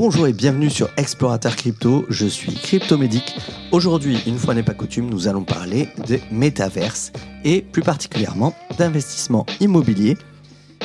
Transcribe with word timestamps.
Bonjour 0.00 0.28
et 0.28 0.32
bienvenue 0.32 0.70
sur 0.70 0.88
Explorateur 0.96 1.56
Crypto, 1.56 2.06
je 2.08 2.28
suis 2.28 2.54
Cryptomédic. 2.54 3.36
Aujourd'hui, 3.72 4.22
une 4.28 4.38
fois 4.38 4.54
n'est 4.54 4.62
pas 4.62 4.72
coutume, 4.72 5.10
nous 5.10 5.26
allons 5.26 5.42
parler 5.42 5.88
de 6.06 6.20
métaverse 6.30 7.10
et 7.44 7.62
plus 7.62 7.82
particulièrement 7.82 8.54
d'investissement 8.78 9.44
immobilier 9.58 10.16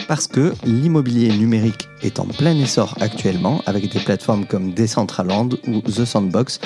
parce 0.07 0.25
que 0.25 0.55
l'immobilier 0.63 1.31
numérique 1.37 1.87
est 2.01 2.19
en 2.19 2.25
plein 2.25 2.57
essor 2.57 2.97
actuellement 3.01 3.61
avec 3.67 3.87
des 3.93 3.99
plateformes 3.99 4.47
comme 4.47 4.73
Decentraland 4.73 5.49
ou 5.67 5.81
The 5.81 6.05
Sandbox 6.05 6.59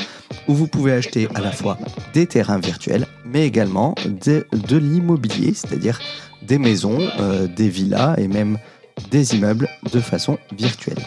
où 0.47 0.53
vous 0.53 0.67
pouvez 0.67 0.93
acheter 0.93 1.27
à 1.35 1.41
la 1.41 1.51
fois 1.51 1.77
des 2.13 2.27
terrains 2.27 2.59
virtuels 2.59 3.07
mais 3.25 3.45
également 3.45 3.93
de, 4.05 4.45
l'immobilier, 4.77 5.53
c'est-à-dire 5.53 5.99
des 6.43 6.59
maisons, 6.59 7.09
euh, 7.19 7.45
des 7.45 7.67
villas 7.67 8.15
et 8.17 8.29
même 8.29 8.57
des 9.11 9.35
immeubles 9.35 9.67
de 9.91 9.99
façon 9.99 10.37
virtuelle. 10.57 11.03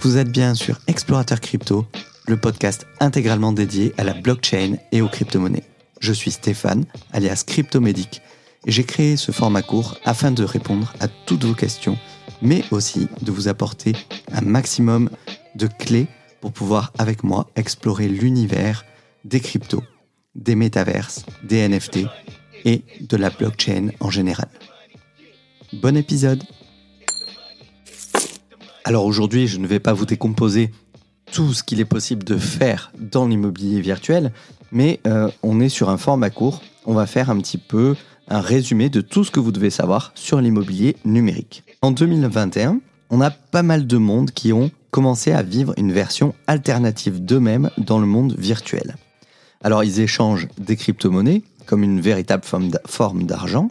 Vous 0.00 0.16
êtes 0.16 0.30
bien 0.30 0.54
sur 0.54 0.78
Explorateur 0.86 1.40
Crypto, 1.40 1.84
le 2.28 2.36
podcast 2.36 2.86
intégralement 3.00 3.52
dédié 3.52 3.92
à 3.98 4.04
la 4.04 4.14
blockchain 4.14 4.76
et 4.92 5.02
aux 5.02 5.08
crypto-monnaies. 5.08 5.64
Je 5.98 6.12
suis 6.12 6.30
Stéphane, 6.30 6.84
alias 7.12 7.42
Cryptomédic, 7.44 8.22
et 8.64 8.70
j'ai 8.70 8.84
créé 8.84 9.16
ce 9.16 9.32
format 9.32 9.62
court 9.62 9.98
afin 10.04 10.30
de 10.30 10.44
répondre 10.44 10.94
à 11.00 11.08
toutes 11.08 11.44
vos 11.44 11.54
questions, 11.54 11.98
mais 12.42 12.62
aussi 12.70 13.08
de 13.22 13.32
vous 13.32 13.48
apporter 13.48 13.92
un 14.30 14.42
maximum 14.42 15.10
de 15.56 15.66
clés 15.66 16.06
pour 16.40 16.52
pouvoir 16.52 16.92
avec 16.96 17.24
moi 17.24 17.50
explorer 17.56 18.06
l'univers 18.06 18.84
des 19.24 19.40
cryptos, 19.40 19.82
des 20.36 20.54
métaverses, 20.54 21.26
des 21.42 21.68
NFT 21.68 22.06
et 22.64 22.84
de 23.00 23.16
la 23.16 23.30
blockchain 23.30 23.88
en 23.98 24.10
général. 24.10 24.48
Bon 25.72 25.96
épisode 25.96 26.44
alors 28.88 29.04
aujourd'hui, 29.04 29.46
je 29.46 29.58
ne 29.58 29.66
vais 29.66 29.80
pas 29.80 29.92
vous 29.92 30.06
décomposer 30.06 30.70
tout 31.30 31.52
ce 31.52 31.62
qu'il 31.62 31.78
est 31.78 31.84
possible 31.84 32.24
de 32.24 32.38
faire 32.38 32.90
dans 32.98 33.26
l'immobilier 33.26 33.82
virtuel, 33.82 34.32
mais 34.72 34.98
euh, 35.06 35.28
on 35.42 35.60
est 35.60 35.68
sur 35.68 35.90
un 35.90 35.98
format 35.98 36.30
court. 36.30 36.62
On 36.86 36.94
va 36.94 37.04
faire 37.04 37.28
un 37.28 37.36
petit 37.36 37.58
peu 37.58 37.96
un 38.28 38.40
résumé 38.40 38.88
de 38.88 39.02
tout 39.02 39.24
ce 39.24 39.30
que 39.30 39.40
vous 39.40 39.52
devez 39.52 39.68
savoir 39.68 40.12
sur 40.14 40.40
l'immobilier 40.40 40.96
numérique. 41.04 41.64
En 41.82 41.90
2021, 41.90 42.80
on 43.10 43.20
a 43.20 43.30
pas 43.30 43.62
mal 43.62 43.86
de 43.86 43.98
monde 43.98 44.30
qui 44.30 44.54
ont 44.54 44.70
commencé 44.90 45.32
à 45.32 45.42
vivre 45.42 45.74
une 45.76 45.92
version 45.92 46.34
alternative 46.46 47.22
d'eux-mêmes 47.22 47.68
dans 47.76 47.98
le 47.98 48.06
monde 48.06 48.36
virtuel. 48.38 48.96
Alors 49.62 49.84
ils 49.84 50.00
échangent 50.00 50.48
des 50.56 50.76
crypto-monnaies 50.76 51.42
comme 51.66 51.82
une 51.82 52.00
véritable 52.00 52.44
forme 52.86 53.24
d'argent. 53.24 53.70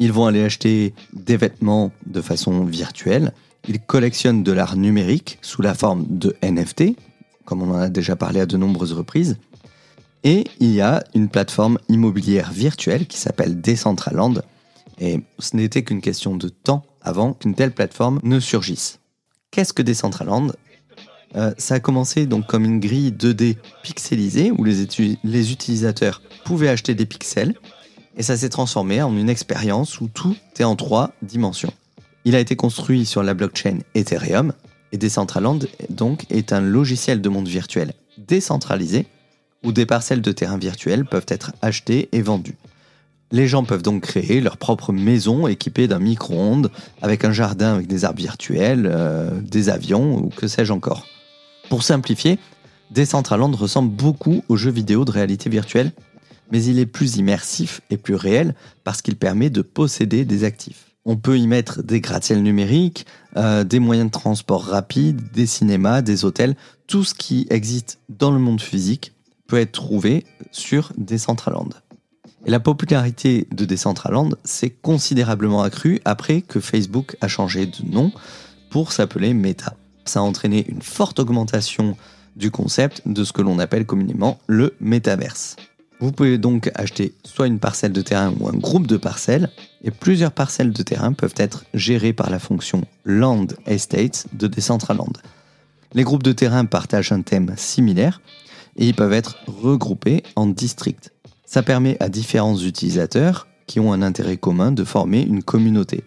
Ils 0.00 0.12
vont 0.12 0.26
aller 0.26 0.42
acheter 0.42 0.94
des 1.12 1.36
vêtements 1.36 1.92
de 2.06 2.20
façon 2.20 2.64
virtuelle 2.64 3.32
il 3.66 3.80
collectionne 3.80 4.42
de 4.42 4.52
l'art 4.52 4.76
numérique 4.76 5.38
sous 5.42 5.62
la 5.62 5.74
forme 5.74 6.06
de 6.08 6.36
NFT, 6.42 6.96
comme 7.44 7.62
on 7.62 7.70
en 7.70 7.78
a 7.78 7.88
déjà 7.88 8.16
parlé 8.16 8.40
à 8.40 8.46
de 8.46 8.56
nombreuses 8.56 8.92
reprises. 8.92 9.36
Et 10.24 10.44
il 10.60 10.72
y 10.72 10.80
a 10.80 11.02
une 11.14 11.28
plateforme 11.28 11.78
immobilière 11.88 12.52
virtuelle 12.52 13.06
qui 13.06 13.18
s'appelle 13.18 13.60
Decentraland. 13.60 14.42
Et 15.00 15.20
ce 15.38 15.56
n'était 15.56 15.82
qu'une 15.82 16.00
question 16.00 16.36
de 16.36 16.48
temps 16.48 16.84
avant 17.00 17.32
qu'une 17.32 17.54
telle 17.54 17.72
plateforme 17.72 18.20
ne 18.22 18.40
surgisse. 18.40 18.98
Qu'est-ce 19.50 19.72
que 19.72 19.82
Decentraland? 19.82 20.52
Euh, 21.36 21.52
Ça 21.56 21.74
a 21.76 21.80
commencé 21.80 22.26
donc 22.26 22.46
comme 22.46 22.64
une 22.64 22.80
grille 22.80 23.12
2D 23.12 23.56
pixelisée 23.82 24.50
où 24.50 24.64
les, 24.64 24.86
les 25.24 25.52
utilisateurs 25.52 26.22
pouvaient 26.44 26.68
acheter 26.68 26.94
des 26.94 27.06
pixels 27.06 27.54
et 28.16 28.22
ça 28.22 28.36
s'est 28.36 28.48
transformé 28.48 29.00
en 29.00 29.16
une 29.16 29.30
expérience 29.30 30.00
où 30.00 30.08
tout 30.08 30.36
est 30.58 30.64
en 30.64 30.74
trois 30.74 31.12
dimensions. 31.22 31.72
Il 32.28 32.36
a 32.36 32.40
été 32.40 32.56
construit 32.56 33.06
sur 33.06 33.22
la 33.22 33.32
blockchain 33.32 33.78
Ethereum 33.94 34.52
et 34.92 34.98
Decentraland 34.98 35.60
donc 35.88 36.26
est 36.28 36.52
un 36.52 36.60
logiciel 36.60 37.22
de 37.22 37.28
monde 37.30 37.48
virtuel 37.48 37.94
décentralisé 38.18 39.06
où 39.64 39.72
des 39.72 39.86
parcelles 39.86 40.20
de 40.20 40.32
terrain 40.32 40.58
virtuels 40.58 41.06
peuvent 41.06 41.24
être 41.28 41.52
achetées 41.62 42.10
et 42.12 42.20
vendues. 42.20 42.58
Les 43.32 43.48
gens 43.48 43.64
peuvent 43.64 43.80
donc 43.80 44.02
créer 44.02 44.42
leur 44.42 44.58
propre 44.58 44.92
maison 44.92 45.46
équipée 45.46 45.88
d'un 45.88 46.00
micro-ondes 46.00 46.70
avec 47.00 47.24
un 47.24 47.32
jardin 47.32 47.72
avec 47.72 47.86
des 47.86 48.04
arbres 48.04 48.20
virtuels, 48.20 48.86
euh, 48.92 49.30
des 49.40 49.70
avions 49.70 50.18
ou 50.18 50.28
que 50.28 50.48
sais-je 50.48 50.74
encore. 50.74 51.06
Pour 51.70 51.82
simplifier, 51.82 52.38
Decentraland 52.90 53.56
ressemble 53.56 53.88
beaucoup 53.90 54.44
aux 54.50 54.56
jeux 54.58 54.70
vidéo 54.70 55.06
de 55.06 55.12
réalité 55.12 55.48
virtuelle, 55.48 55.92
mais 56.52 56.62
il 56.62 56.78
est 56.78 56.84
plus 56.84 57.16
immersif 57.16 57.80
et 57.88 57.96
plus 57.96 58.16
réel 58.16 58.54
parce 58.84 59.00
qu'il 59.00 59.16
permet 59.16 59.48
de 59.48 59.62
posséder 59.62 60.26
des 60.26 60.44
actifs. 60.44 60.87
On 61.10 61.16
peut 61.16 61.38
y 61.38 61.46
mettre 61.46 61.82
des 61.82 62.02
gratte-ciels 62.02 62.42
numériques, 62.42 63.06
euh, 63.38 63.64
des 63.64 63.78
moyens 63.78 64.08
de 64.08 64.12
transport 64.12 64.62
rapides, 64.62 65.32
des 65.32 65.46
cinémas, 65.46 66.02
des 66.02 66.26
hôtels. 66.26 66.54
Tout 66.86 67.02
ce 67.02 67.14
qui 67.14 67.46
existe 67.48 67.98
dans 68.10 68.30
le 68.30 68.38
monde 68.38 68.60
physique 68.60 69.14
peut 69.46 69.58
être 69.58 69.72
trouvé 69.72 70.26
sur 70.52 70.92
Decentraland. 70.98 71.70
Et 72.44 72.50
la 72.50 72.60
popularité 72.60 73.48
de 73.50 73.64
Decentraland 73.64 74.36
s'est 74.44 74.68
considérablement 74.68 75.62
accrue 75.62 75.98
après 76.04 76.42
que 76.42 76.60
Facebook 76.60 77.16
a 77.22 77.28
changé 77.28 77.64
de 77.64 77.90
nom 77.90 78.12
pour 78.68 78.92
s'appeler 78.92 79.32
Meta. 79.32 79.76
Ça 80.04 80.20
a 80.20 80.22
entraîné 80.24 80.66
une 80.68 80.82
forte 80.82 81.20
augmentation 81.20 81.96
du 82.36 82.50
concept 82.50 83.00
de 83.06 83.24
ce 83.24 83.32
que 83.32 83.40
l'on 83.40 83.58
appelle 83.58 83.86
communément 83.86 84.38
le 84.46 84.74
métaverse. 84.78 85.56
Vous 86.00 86.12
pouvez 86.12 86.38
donc 86.38 86.70
acheter 86.76 87.14
soit 87.24 87.48
une 87.48 87.58
parcelle 87.58 87.92
de 87.92 88.02
terrain 88.02 88.32
ou 88.38 88.48
un 88.48 88.52
groupe 88.52 88.86
de 88.86 88.96
parcelles, 88.96 89.50
et 89.82 89.90
plusieurs 89.90 90.30
parcelles 90.30 90.72
de 90.72 90.82
terrain 90.82 91.12
peuvent 91.12 91.34
être 91.36 91.64
gérées 91.74 92.12
par 92.12 92.30
la 92.30 92.38
fonction 92.38 92.82
Land 93.04 93.48
Estates 93.66 94.26
de 94.32 94.46
Decentraland. 94.46 95.12
Les 95.94 96.04
groupes 96.04 96.22
de 96.22 96.32
terrain 96.32 96.66
partagent 96.66 97.12
un 97.12 97.22
thème 97.22 97.54
similaire 97.56 98.20
et 98.76 98.86
ils 98.86 98.94
peuvent 98.94 99.12
être 99.12 99.38
regroupés 99.46 100.22
en 100.36 100.46
districts. 100.46 101.12
Ça 101.44 101.62
permet 101.62 101.96
à 102.00 102.08
différents 102.08 102.58
utilisateurs 102.58 103.48
qui 103.66 103.80
ont 103.80 103.92
un 103.92 104.02
intérêt 104.02 104.36
commun 104.36 104.70
de 104.70 104.84
former 104.84 105.22
une 105.22 105.42
communauté. 105.42 106.04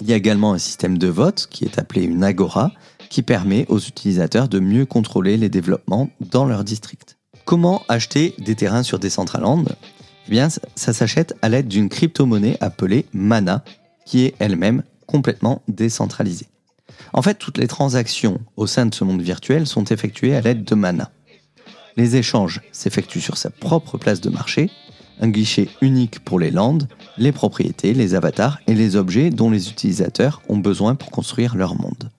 Il 0.00 0.08
y 0.08 0.12
a 0.12 0.16
également 0.16 0.52
un 0.52 0.58
système 0.58 0.98
de 0.98 1.08
vote 1.08 1.46
qui 1.50 1.64
est 1.64 1.78
appelé 1.78 2.02
une 2.02 2.24
agora 2.24 2.72
qui 3.08 3.22
permet 3.22 3.66
aux 3.68 3.78
utilisateurs 3.78 4.48
de 4.48 4.60
mieux 4.60 4.86
contrôler 4.86 5.36
les 5.36 5.48
développements 5.48 6.10
dans 6.20 6.44
leur 6.44 6.64
district. 6.64 7.19
Comment 7.44 7.82
acheter 7.88 8.34
des 8.38 8.54
terrains 8.54 8.82
sur 8.82 8.98
Decentraland? 8.98 9.64
Eh 10.26 10.30
bien, 10.30 10.48
ça 10.48 10.92
s'achète 10.92 11.34
à 11.42 11.48
l'aide 11.48 11.68
d'une 11.68 11.88
crypto-monnaie 11.88 12.56
appelée 12.60 13.06
Mana, 13.12 13.64
qui 14.06 14.24
est 14.24 14.34
elle-même 14.38 14.82
complètement 15.06 15.62
décentralisée. 15.68 16.46
En 17.12 17.22
fait, 17.22 17.34
toutes 17.34 17.58
les 17.58 17.66
transactions 17.66 18.40
au 18.56 18.66
sein 18.66 18.86
de 18.86 18.94
ce 18.94 19.04
monde 19.04 19.22
virtuel 19.22 19.66
sont 19.66 19.84
effectuées 19.84 20.36
à 20.36 20.40
l'aide 20.40 20.64
de 20.64 20.74
Mana. 20.74 21.10
Les 21.96 22.16
échanges 22.16 22.60
s'effectuent 22.70 23.20
sur 23.20 23.36
sa 23.36 23.50
propre 23.50 23.98
place 23.98 24.20
de 24.20 24.30
marché, 24.30 24.70
un 25.20 25.28
guichet 25.28 25.68
unique 25.80 26.20
pour 26.20 26.38
les 26.38 26.50
landes, 26.50 26.88
les 27.18 27.32
propriétés, 27.32 27.92
les 27.92 28.14
avatars 28.14 28.58
et 28.66 28.74
les 28.74 28.96
objets 28.96 29.30
dont 29.30 29.50
les 29.50 29.68
utilisateurs 29.68 30.40
ont 30.48 30.58
besoin 30.58 30.94
pour 30.94 31.10
construire 31.10 31.56
leur 31.56 31.74
monde. 31.74 32.10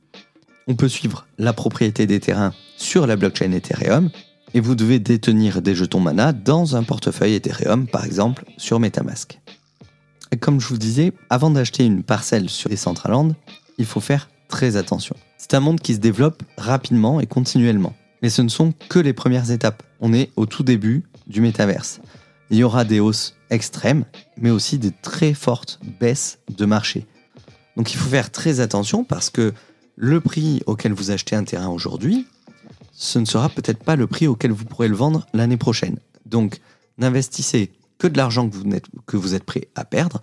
On 0.67 0.75
peut 0.75 0.89
suivre 0.89 1.25
la 1.37 1.53
propriété 1.53 2.05
des 2.05 2.19
terrains 2.19 2.53
sur 2.77 3.07
la 3.07 3.15
blockchain 3.15 3.51
Ethereum 3.53 4.09
et 4.53 4.59
vous 4.59 4.75
devez 4.75 4.99
détenir 4.99 5.61
des 5.61 5.75
jetons 5.75 5.99
mana 5.99 6.33
dans 6.33 6.75
un 6.75 6.83
portefeuille 6.83 7.35
Ethereum, 7.35 7.87
par 7.87 8.05
exemple 8.05 8.45
sur 8.57 8.79
Metamask. 8.79 9.39
Et 10.31 10.37
comme 10.37 10.59
je 10.59 10.67
vous 10.67 10.77
disais, 10.77 11.13
avant 11.29 11.49
d'acheter 11.49 11.85
une 11.85 12.03
parcelle 12.03 12.49
sur 12.49 12.69
Decentraland, 12.69 13.33
il 13.77 13.85
faut 13.85 13.99
faire 13.99 14.29
très 14.47 14.75
attention. 14.75 15.15
C'est 15.37 15.53
un 15.53 15.59
monde 15.59 15.79
qui 15.79 15.95
se 15.95 15.99
développe 15.99 16.43
rapidement 16.57 17.19
et 17.19 17.27
continuellement. 17.27 17.93
Mais 18.21 18.29
ce 18.29 18.41
ne 18.41 18.49
sont 18.49 18.73
que 18.89 18.99
les 18.99 19.13
premières 19.13 19.51
étapes. 19.51 19.83
On 19.99 20.13
est 20.13 20.29
au 20.35 20.45
tout 20.45 20.63
début 20.63 21.03
du 21.27 21.41
métaverse. 21.41 22.01
Il 22.49 22.57
y 22.57 22.63
aura 22.63 22.85
des 22.85 22.99
hausses 22.99 23.35
extrêmes, 23.49 24.05
mais 24.37 24.51
aussi 24.51 24.77
des 24.77 24.91
très 24.91 25.33
fortes 25.33 25.79
baisses 25.99 26.39
de 26.49 26.65
marché. 26.65 27.07
Donc 27.75 27.93
il 27.93 27.97
faut 27.97 28.09
faire 28.09 28.31
très 28.31 28.59
attention 28.59 29.03
parce 29.03 29.29
que 29.29 29.53
le 29.95 30.19
prix 30.21 30.61
auquel 30.65 30.93
vous 30.93 31.11
achetez 31.11 31.35
un 31.35 31.43
terrain 31.43 31.69
aujourd'hui, 31.69 32.27
ce 33.01 33.17
ne 33.17 33.25
sera 33.25 33.49
peut-être 33.49 33.83
pas 33.83 33.95
le 33.95 34.05
prix 34.05 34.27
auquel 34.27 34.51
vous 34.51 34.63
pourrez 34.63 34.87
le 34.87 34.95
vendre 34.95 35.25
l'année 35.33 35.57
prochaine. 35.57 35.97
Donc, 36.27 36.61
n'investissez 36.99 37.71
que 37.97 38.05
de 38.05 38.15
l'argent 38.15 38.47
que, 38.47 39.17
vous, 39.17 39.33
êtes, 39.33 39.43
prêt 39.43 39.69
à 39.73 39.85
perdre, 39.85 40.21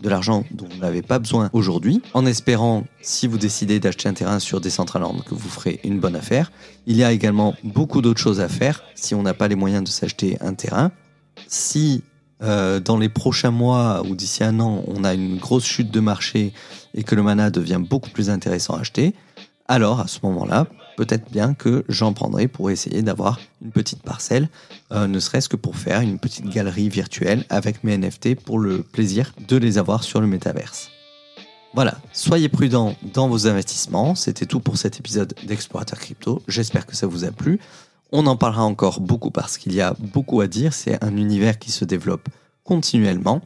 de 0.00 0.08
l'argent 0.08 0.44
dont 0.50 0.66
vous 0.66 0.78
n'avez 0.78 1.02
pas 1.02 1.18
besoin 1.18 1.50
aujourd'hui, 1.52 2.00
en 2.14 2.24
espérant, 2.24 2.84
si 3.02 3.26
vous 3.26 3.36
décidez 3.36 3.78
d'acheter 3.78 4.08
un 4.08 4.14
terrain 4.14 4.38
sur 4.38 4.62
Decentraland, 4.62 5.20
que 5.20 5.34
vous 5.34 5.48
ferez 5.50 5.80
une 5.84 6.00
bonne 6.00 6.16
affaire. 6.16 6.50
Il 6.86 6.96
y 6.96 7.04
a 7.04 7.12
également 7.12 7.54
beaucoup 7.62 8.00
d'autres 8.00 8.20
choses 8.20 8.40
à 8.40 8.48
faire 8.48 8.82
si 8.94 9.14
on 9.14 9.22
n'a 9.22 9.34
pas 9.34 9.46
les 9.46 9.54
moyens 9.54 9.84
de 9.84 9.90
s'acheter 9.90 10.38
un 10.40 10.54
terrain. 10.54 10.92
Si 11.46 12.04
euh, 12.42 12.80
dans 12.80 12.96
les 12.96 13.10
prochains 13.10 13.50
mois 13.50 14.02
ou 14.08 14.16
d'ici 14.16 14.42
un 14.42 14.60
an, 14.60 14.82
on 14.86 15.04
a 15.04 15.12
une 15.12 15.36
grosse 15.36 15.66
chute 15.66 15.90
de 15.90 16.00
marché 16.00 16.54
et 16.94 17.04
que 17.04 17.14
le 17.14 17.22
mana 17.22 17.50
devient 17.50 17.80
beaucoup 17.86 18.10
plus 18.10 18.30
intéressant 18.30 18.76
à 18.76 18.80
acheter, 18.80 19.14
alors 19.68 20.00
à 20.00 20.08
ce 20.08 20.20
moment-là, 20.22 20.66
peut-être 20.96 21.30
bien 21.30 21.54
que 21.54 21.84
j'en 21.88 22.12
prendrai 22.12 22.48
pour 22.48 22.70
essayer 22.70 23.02
d'avoir 23.02 23.40
une 23.62 23.70
petite 23.70 24.02
parcelle, 24.02 24.48
euh, 24.92 25.06
ne 25.06 25.18
serait-ce 25.18 25.48
que 25.48 25.56
pour 25.56 25.76
faire 25.76 26.00
une 26.00 26.18
petite 26.18 26.48
galerie 26.48 26.88
virtuelle 26.88 27.44
avec 27.48 27.84
mes 27.84 27.96
NFT 27.96 28.34
pour 28.34 28.58
le 28.58 28.82
plaisir 28.82 29.32
de 29.48 29.56
les 29.56 29.78
avoir 29.78 30.04
sur 30.04 30.20
le 30.20 30.26
métaverse. 30.26 30.90
Voilà, 31.74 31.96
soyez 32.12 32.48
prudents 32.48 32.94
dans 33.12 33.28
vos 33.28 33.48
investissements. 33.48 34.14
C'était 34.14 34.46
tout 34.46 34.60
pour 34.60 34.76
cet 34.76 35.00
épisode 35.00 35.34
d'Explorateur 35.44 35.98
Crypto. 35.98 36.40
J'espère 36.46 36.86
que 36.86 36.94
ça 36.94 37.08
vous 37.08 37.24
a 37.24 37.32
plu. 37.32 37.58
On 38.12 38.26
en 38.26 38.36
parlera 38.36 38.62
encore 38.62 39.00
beaucoup 39.00 39.32
parce 39.32 39.58
qu'il 39.58 39.74
y 39.74 39.80
a 39.80 39.96
beaucoup 39.98 40.40
à 40.40 40.46
dire. 40.46 40.72
C'est 40.72 41.02
un 41.02 41.16
univers 41.16 41.58
qui 41.58 41.72
se 41.72 41.84
développe 41.84 42.28
continuellement. 42.62 43.42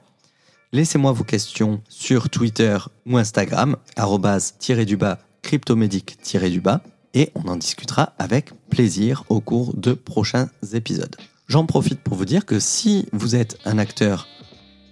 Laissez-moi 0.72 1.12
vos 1.12 1.24
questions 1.24 1.80
sur 1.88 2.28
Twitter 2.28 2.76
ou 3.06 3.16
Instagram, 3.16 3.76
arrobas-du-bas, 3.96 5.18
cryptomédic-du-bas, 5.40 6.82
et 7.14 7.30
on 7.34 7.48
en 7.48 7.56
discutera 7.56 8.14
avec 8.18 8.50
plaisir 8.70 9.24
au 9.28 9.40
cours 9.40 9.76
de 9.76 9.92
prochains 9.92 10.48
épisodes. 10.72 11.16
J'en 11.48 11.64
profite 11.66 12.00
pour 12.00 12.16
vous 12.16 12.24
dire 12.24 12.44
que 12.44 12.60
si 12.60 13.06
vous 13.12 13.34
êtes 13.34 13.58
un 13.64 13.78
acteur 13.78 14.28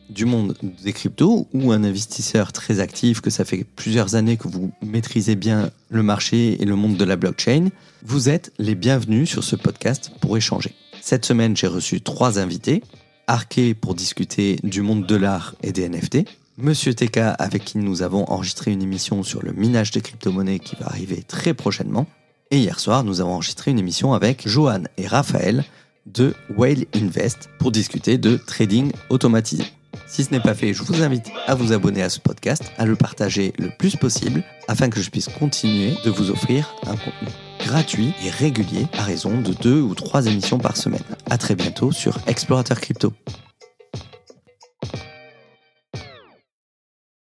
du 0.08 0.24
monde 0.24 0.56
des 0.82 0.92
cryptos 0.92 1.48
ou 1.52 1.72
un 1.72 1.84
investisseur 1.84 2.52
très 2.52 2.80
actif, 2.80 3.20
que 3.20 3.30
ça 3.30 3.44
fait 3.44 3.64
plusieurs 3.64 4.14
années 4.14 4.36
que 4.36 4.48
vous 4.48 4.72
maîtrisez 4.82 5.34
bien 5.34 5.70
le 5.90 6.02
marché 6.02 6.60
et 6.60 6.64
le 6.64 6.76
monde 6.76 6.96
de 6.96 7.04
la 7.04 7.16
blockchain, 7.16 7.68
vous 8.04 8.28
êtes 8.28 8.52
les 8.58 8.74
bienvenus 8.74 9.28
sur 9.28 9.44
ce 9.44 9.56
podcast 9.56 10.12
pour 10.20 10.36
échanger. 10.36 10.74
Cette 11.00 11.24
semaine, 11.24 11.56
j'ai 11.56 11.66
reçu 11.66 12.00
trois 12.00 12.38
invités. 12.38 12.82
Arke 13.26 13.74
pour 13.80 13.94
discuter 13.94 14.58
du 14.62 14.82
monde 14.82 15.06
de 15.06 15.16
l'art 15.16 15.56
et 15.62 15.72
des 15.72 15.88
NFT. 15.88 16.18
Monsieur 16.58 16.94
TK 16.94 17.18
avec 17.38 17.66
qui 17.66 17.76
nous 17.76 18.00
avons 18.00 18.24
enregistré 18.30 18.72
une 18.72 18.82
émission 18.82 19.22
sur 19.22 19.42
le 19.42 19.52
minage 19.52 19.90
des 19.90 20.00
crypto-monnaies 20.00 20.58
qui 20.58 20.74
va 20.76 20.86
arriver 20.86 21.22
très 21.22 21.52
prochainement. 21.52 22.06
Et 22.50 22.56
hier 22.56 22.80
soir, 22.80 23.04
nous 23.04 23.20
avons 23.20 23.34
enregistré 23.34 23.72
une 23.72 23.78
émission 23.78 24.14
avec 24.14 24.48
Johan 24.48 24.84
et 24.96 25.06
Raphaël 25.06 25.64
de 26.06 26.32
Whale 26.56 26.86
Invest 26.94 27.50
pour 27.58 27.72
discuter 27.72 28.16
de 28.16 28.38
trading 28.38 28.90
automatisé. 29.10 29.64
Si 30.06 30.24
ce 30.24 30.30
n'est 30.30 30.40
pas 30.40 30.54
fait, 30.54 30.72
je 30.72 30.82
vous 30.82 31.02
invite 31.02 31.30
à 31.46 31.54
vous 31.54 31.72
abonner 31.72 32.02
à 32.02 32.08
ce 32.08 32.20
podcast, 32.20 32.62
à 32.78 32.86
le 32.86 32.96
partager 32.96 33.52
le 33.58 33.68
plus 33.78 33.96
possible 33.96 34.42
afin 34.66 34.88
que 34.88 35.02
je 35.02 35.10
puisse 35.10 35.28
continuer 35.28 35.94
de 36.06 36.10
vous 36.10 36.30
offrir 36.30 36.74
un 36.86 36.96
contenu 36.96 37.28
gratuit 37.60 38.14
et 38.24 38.30
régulier 38.30 38.86
à 38.96 39.02
raison 39.02 39.42
de 39.42 39.52
deux 39.52 39.80
ou 39.82 39.94
trois 39.94 40.24
émissions 40.24 40.58
par 40.58 40.78
semaine. 40.78 41.02
À 41.28 41.36
très 41.36 41.54
bientôt 41.54 41.92
sur 41.92 42.16
Explorateur 42.26 42.80
Crypto. 42.80 43.12